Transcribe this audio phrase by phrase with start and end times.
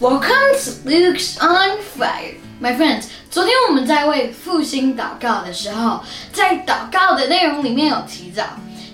[0.00, 3.08] Welcome to Luke's on Fire, my friends.
[3.30, 6.00] 昨天我们在为复兴祷告的时候，
[6.32, 8.42] 在祷告的内容里面有提到，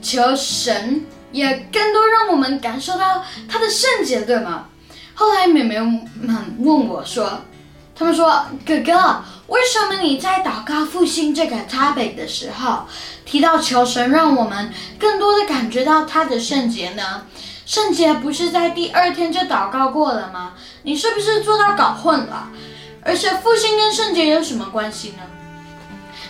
[0.00, 4.68] 求神也更多让我们感受到他的圣洁，对吗？
[5.12, 7.42] 后来妹妹们问我说，
[7.94, 12.86] 他们说哥哥，为什么你在祷告复兴这个 topic 的时候，
[13.26, 17.26] 提到求神让我们更多的感觉到他的圣洁呢？
[17.66, 20.52] 圣洁不是在第二天就祷告过了吗？
[20.82, 22.48] 你是不是做到搞混了？
[23.02, 25.22] 而且复兴跟圣洁有什么关系呢？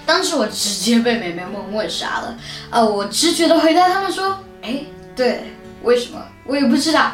[0.06, 2.36] 当时我直接被妹妹们问傻了。
[2.70, 4.84] 呃，我直觉的回答他们说：“哎，
[5.16, 5.52] 对，
[5.82, 6.22] 为什么？
[6.44, 7.10] 我也不知道。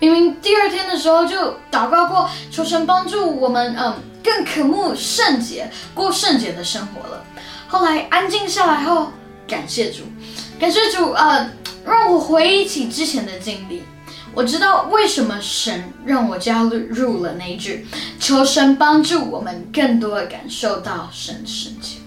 [0.00, 7.24] 明明第二天的时候就祷告过，求神帮助我们，嗯，更渴慕圣洁，过圣洁的生活了。
[7.68, 9.12] 后来安静下来后，
[9.46, 10.02] 感谢主，
[10.58, 11.48] 感谢主，呃。”
[11.84, 13.82] 让我回忆起之前的经历，
[14.34, 17.86] 我知道为什么神让我加入了那一句
[18.18, 21.98] “求神帮助我们更多的感受到神的圣洁”。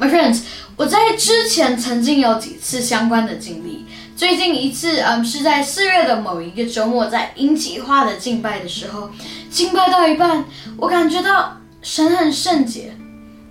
[0.00, 0.42] My friends，
[0.76, 3.84] 我在之前曾经有几次相关的经历，
[4.16, 9.10] 最近一次，嗯，是在四月的某一个周末，在英吉化的敬拜的时候，
[9.50, 10.44] 敬拜到一半，
[10.76, 12.96] 我感觉到神很圣洁，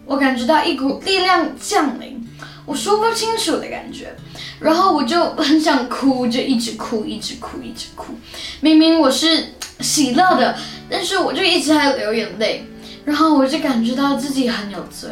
[0.05, 2.27] 我感觉到一股力量降临，
[2.65, 4.15] 我说不清楚的感觉。
[4.59, 8.13] 然后我就很想哭，就一直哭，一直哭，一直哭。
[8.59, 10.57] 明明我是喜乐的，
[10.89, 12.65] 但是我就一直在流眼泪。
[13.05, 15.09] 然后我就感觉到自己很有罪，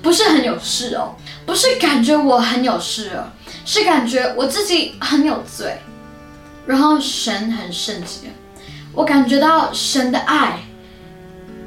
[0.00, 3.28] 不是很有事哦，不是感觉我很有事哦，
[3.66, 5.76] 是感觉我自己很有罪。
[6.66, 8.28] 然后神很圣洁，
[8.94, 10.60] 我感觉到神的爱，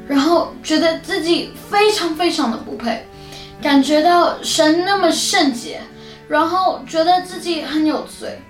[0.08, 3.06] 然后觉得自己非常非常的不配，
[3.62, 5.80] 感觉到神那么圣洁。
[6.30, 8.40] 然后觉得自己很有罪，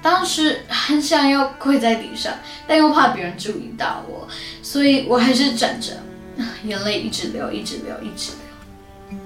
[0.00, 2.32] 当时很想要跪在地上，
[2.66, 4.26] 但又怕别人注意到我，
[4.62, 5.92] 所以我还是站着，
[6.64, 9.18] 眼泪一直流，一直流，一直流。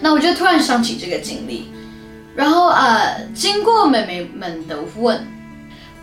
[0.00, 1.70] 那我就突然想起这个经历，
[2.34, 5.28] 然后呃，经过妹妹们的问，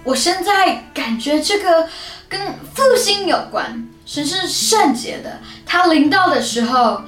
[0.03, 1.89] 我现在感觉这个
[2.29, 2.39] 跟
[2.75, 7.01] 复兴有关，神是圣洁的，他临到的时候，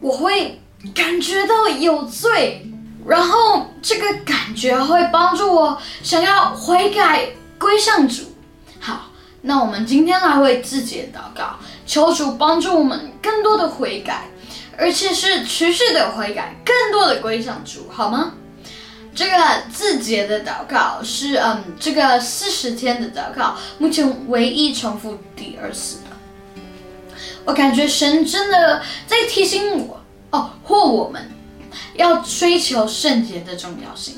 [0.00, 0.60] 我会
[0.92, 2.66] 感觉到有罪。
[3.06, 8.22] 然后这个感觉会帮助我想要悔改归向主。
[8.78, 14.28] 好，那我们今天来为自己祷告，求主帮助我们更多的悔改，
[14.76, 18.34] 而且是持续的悔改，更多的归向主，好吗？
[19.14, 19.36] 这个
[19.70, 26.02] 自节的祷告是嗯，这个四十天的祷告，目前唯一重复第二次的。
[27.44, 31.30] 我感觉神真的在提醒我哦，或我们。
[31.94, 34.16] 要追求圣洁的重要性，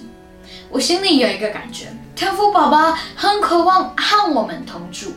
[0.70, 5.12] 我心里有一个感觉，天父宝宝很渴望和我们同住，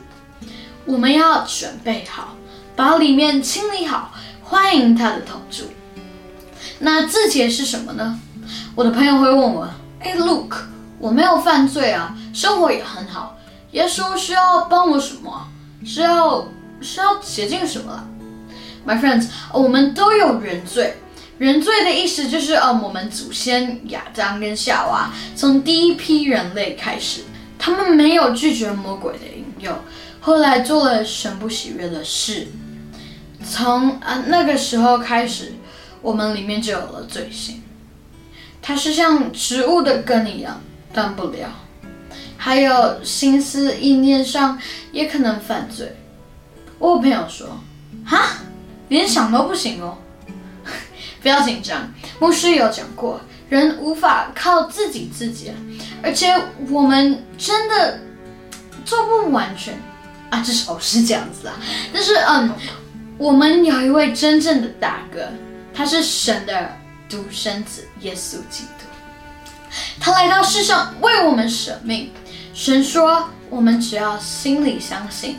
[0.86, 2.36] 我们要准备好，
[2.76, 4.12] 把里面清理好，
[4.44, 5.66] 欢迎他的同住。
[6.80, 8.20] 那自洁是什么呢？
[8.76, 9.68] 我的朋友会问我，
[10.00, 10.56] 哎，Look，
[11.00, 13.36] 我没有犯罪啊，生活也很好，
[13.72, 15.48] 耶稣需要帮我什么？
[15.86, 16.48] 是要
[16.82, 18.08] 是要洁净什么了
[18.86, 20.98] ？My friends，我们都有原罪。
[21.40, 27.22] 原罪的意思就是，呃，我们祖先亚当跟夏娃从第一批人类开始，
[27.60, 29.78] 他们没有拒绝魔鬼的引诱，
[30.20, 32.48] 后来做了神不喜悦的事，
[33.48, 35.54] 从啊那个时候开始，
[36.02, 37.62] 我们里面就有了罪性。
[38.60, 40.60] 它是像植物的根一样
[40.92, 41.50] 断不了，
[42.36, 44.60] 还有心思意念上
[44.92, 45.96] 也可能犯罪。
[46.80, 47.60] 我朋友说，
[48.04, 48.40] 哈，
[48.90, 49.98] 连想都不行哦。
[51.28, 55.52] 不要紧张，牧师有讲过，人无法靠自己自己，
[56.02, 56.34] 而且
[56.70, 58.00] 我们真的
[58.86, 59.78] 做不完全
[60.30, 61.60] 啊，至少是这样子啊。
[61.94, 62.50] 但是，嗯，
[63.18, 65.28] 我们有一位真正的大哥，
[65.74, 66.72] 他是神的
[67.10, 68.86] 独生子耶稣基督，
[70.00, 72.10] 他来到世上为我们舍命。
[72.54, 75.36] 神说，我们只要心里相信，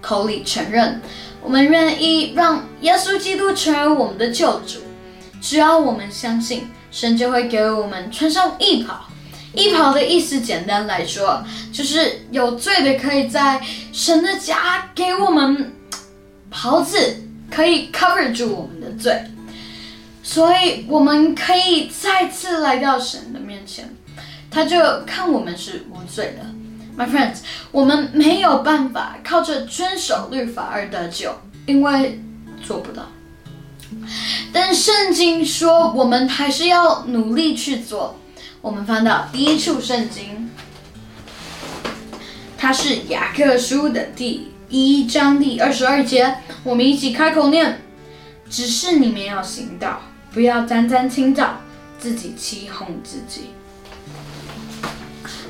[0.00, 1.00] 口里承认，
[1.40, 4.80] 我们愿意让耶稣基督成为我们的救主。
[5.40, 9.04] 只要我们相信，神就会给我们穿上义袍。
[9.54, 11.42] 义袍的意思，简单来说，
[11.72, 13.60] 就是有罪的可以在
[13.92, 15.72] 神的家给我们
[16.50, 19.24] 袍子，可以 cover 住我们的罪，
[20.22, 23.88] 所以我们可以再次来到神的面前，
[24.50, 26.44] 他就看我们是无罪的。
[26.96, 27.38] My friends，
[27.72, 31.34] 我们没有办法靠着遵守律法而得救，
[31.66, 32.20] 因为
[32.62, 33.08] 做不到。
[34.52, 38.18] 但圣经说，我们还是要努力去做。
[38.60, 40.50] 我们翻到第一处圣经，
[42.56, 47.82] 它是雅各书的第一章第二十二节，我们一起开口念：
[48.50, 50.00] 只是你们要行道，
[50.32, 51.60] 不要沾沾倾倒，
[51.98, 53.50] 自己欺哄自己。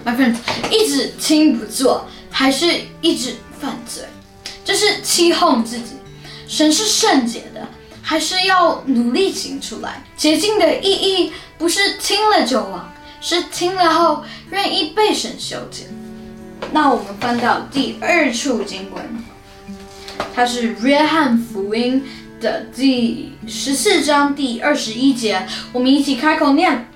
[0.05, 0.37] My friend，
[0.71, 4.05] 一直轻不做，还是一直犯罪，
[4.65, 5.95] 这是欺哄自己。
[6.47, 7.67] 神是圣洁的，
[8.09, 10.03] 还是要努力行出来。
[10.17, 12.91] 洁净的意义不是听了就忘，
[13.21, 15.89] 是听了后愿意被神修剪。
[16.73, 19.05] 那我们翻到第二处经文，
[20.35, 22.03] 它是约翰福音
[22.41, 26.89] 的第十四章第二十一节，我们一起开口念：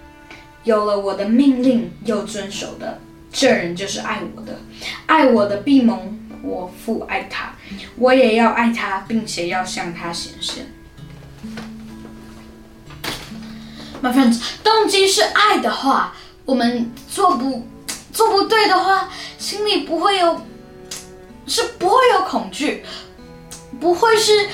[0.65, 2.99] 有了我的命令又遵守的，
[3.31, 4.59] 这人就是爱我的。
[5.05, 7.55] 爱我的必蒙我父爱他，
[7.99, 10.73] 我也要爱他，并且要向他显现。
[14.03, 16.13] My friends，动机是爱的话，
[16.45, 17.67] 我们做不。
[18.13, 19.09] 做不对的话，
[19.39, 20.43] 心里不会有，
[21.47, 22.85] 是不会有恐惧，
[23.81, 24.51] 不会是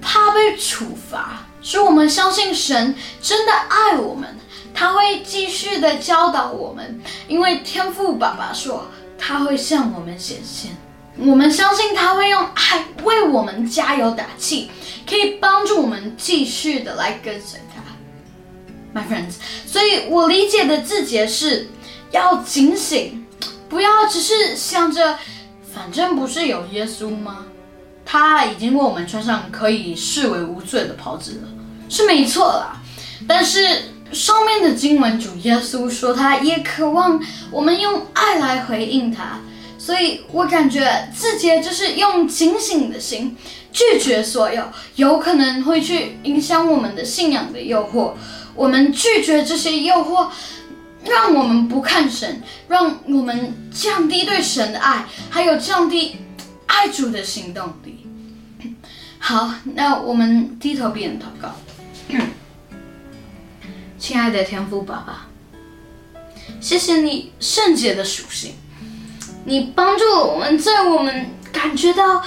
[0.00, 4.38] 怕被处罚，是我们相信神真的爱我们，
[4.72, 8.86] 他会继续的教导我们，因为天父爸爸说
[9.18, 10.76] 他会向我们显现，
[11.18, 14.70] 我们相信他会用爱为我们加油打气，
[15.08, 17.71] 可以帮助我们继续的来跟随他
[18.94, 19.34] ，My friends，
[19.66, 21.68] 所以我理解的字节是。
[22.12, 23.24] 要警醒，
[23.70, 25.16] 不要只是想着，
[25.74, 27.46] 反正不是有耶稣吗？
[28.04, 31.48] 他已经为我们穿上可以视为无罪的袍子了，
[31.88, 32.82] 是没错啦。
[33.26, 37.18] 但是上面的经文主耶稣说，他也渴望
[37.50, 39.40] 我们用爱来回应他。
[39.78, 43.34] 所以我感觉自己就是用警醒的心，
[43.72, 44.64] 拒绝所有
[44.96, 48.12] 有可能会去影响我们的信仰的诱惑。
[48.54, 50.28] 我们拒绝这些诱惑。
[51.04, 56.16] 让我们不看神，让我们降低对神的爱，还有降低
[56.66, 58.06] 爱主的行动力。
[59.18, 61.56] 好，那我们低头闭眼祷告。
[63.98, 65.26] 亲爱的天父爸爸，
[66.60, 68.54] 谢谢你圣洁的属性，
[69.44, 72.22] 你帮助我们，在我们感觉到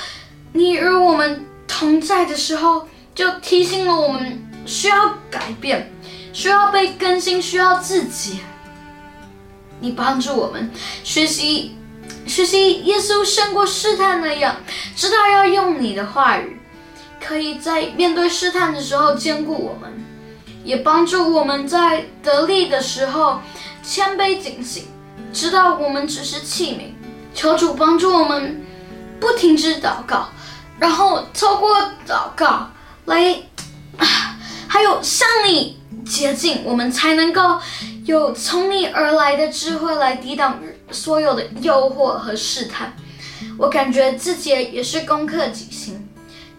[0.51, 5.89] 你与我们同在的时候，就提醒了我们需要改变，
[6.35, 8.41] 需要被更新，需要自己。
[9.79, 10.69] 你帮助我们
[11.01, 11.77] 学习，
[12.27, 14.57] 学习耶稣胜过试探那样，
[14.97, 16.59] 知道要用你的话语，
[17.25, 19.89] 可以在面对试探的时候兼顾我们，
[20.65, 23.39] 也帮助我们在得力的时候
[23.81, 24.87] 谦卑警醒，
[25.31, 26.93] 知道我们只是器皿。
[27.33, 28.61] 求主帮助我们
[29.21, 30.27] 不停止祷告，
[30.79, 32.69] 然后透过祷告
[33.05, 33.41] 来，
[34.67, 37.59] 还有向你接近，我们才能够。
[38.05, 40.59] 有从你而来的智慧来抵挡
[40.91, 42.95] 所有的诱惑和试探，
[43.57, 46.07] 我感觉自己也是攻克己心。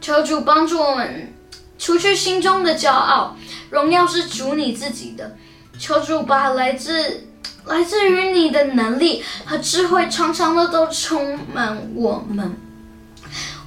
[0.01, 1.33] 求主帮助我们
[1.79, 3.37] 除去心中的骄傲，
[3.71, 5.37] 荣耀是主你自己的。
[5.79, 7.29] 求主把来自
[7.67, 12.57] 来自于你的能力和智慧，常常的都充满我们，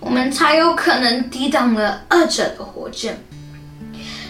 [0.01, 3.23] 我们才有可能抵挡了二者的火箭。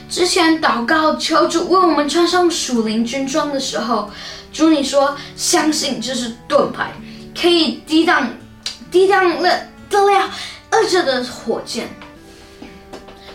[0.09, 4.09] 之前祷告求主为我们穿上属灵军装的时候，
[4.51, 6.91] 主你说相信这是盾牌，
[7.39, 8.27] 可以抵挡
[8.89, 10.29] 抵挡了得了
[10.71, 11.89] 恶者的火箭。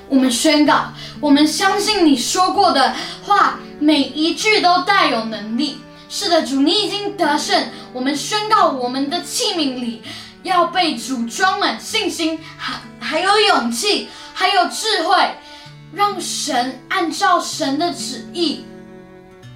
[0.09, 5.79] 我们宣告，我们相信你说过的话，每一句都带有能力。
[6.09, 7.69] 是的，主你已经得胜。
[7.93, 10.03] 我们宣告，我们的器皿里
[10.43, 15.17] 要被主装满信心，还还有勇气，还有智慧。
[15.95, 18.65] 让神按照神的旨意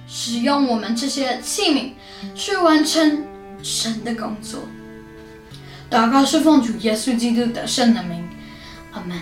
[0.07, 1.91] 使用我们这些器皿，
[2.35, 3.23] 去完成
[3.61, 4.61] 神的工作。
[5.89, 8.27] 祷告是奉主耶稣基督的圣的名，
[8.91, 9.19] 阿门。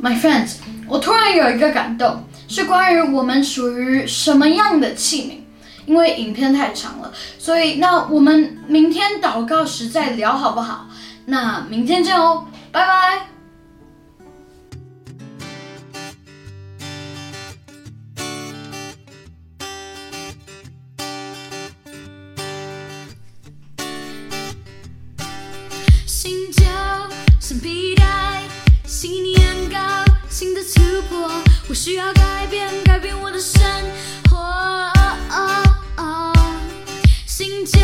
[0.00, 5.46] My friends，我突然有一个感动，是关于我们属于什么样的器皿。
[5.86, 10.88] 因为影片太长了，所以那我们明天祷告时再聊好不好？
[11.26, 13.35] 那明天见哦，拜拜。
[31.86, 33.62] 需要改变，改变我的生
[34.28, 34.36] 活。
[37.24, 37.78] 新旧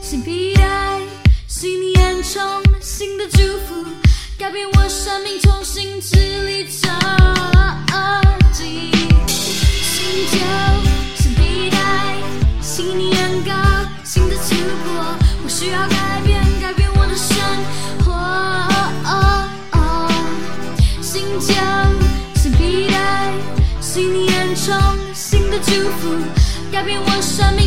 [0.00, 1.02] 新皮带，
[1.46, 2.42] 新年充
[2.72, 3.84] 满新的祝福，
[4.38, 6.16] 改变我生命，重新支
[6.46, 6.90] 离成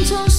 [0.01, 0.30] 我生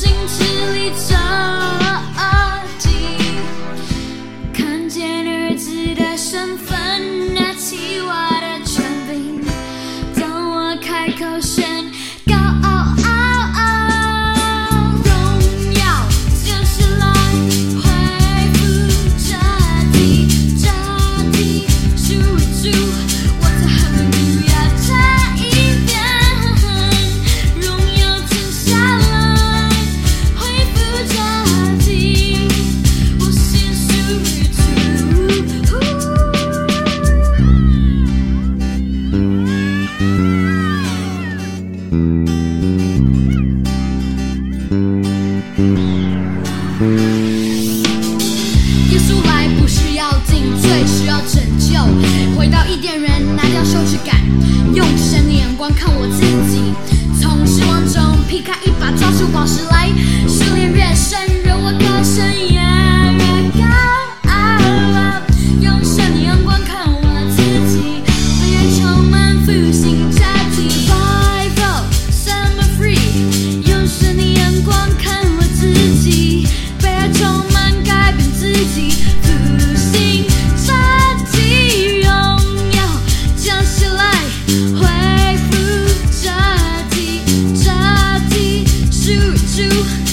[89.12, 90.12] Do do.